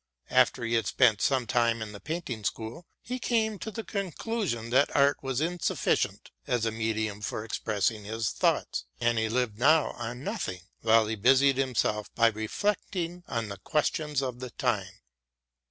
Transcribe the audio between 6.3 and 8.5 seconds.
as a medium for expressing his